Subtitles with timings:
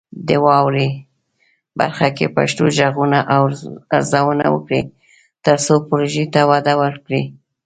[0.27, 0.89] د "واورئ"
[1.79, 3.19] برخه کې پښتو غږونه
[3.95, 4.83] ارزونه وکړئ،
[5.45, 7.21] ترڅو پروژې ته وده ورکړو.